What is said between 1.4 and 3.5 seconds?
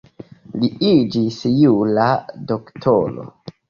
jura doktoro.